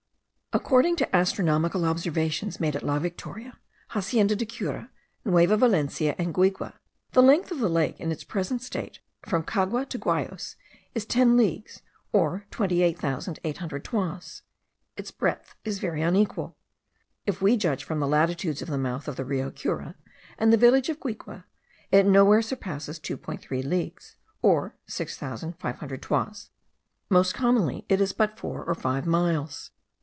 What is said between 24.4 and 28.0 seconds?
or six thousand five hundred toises; most commonly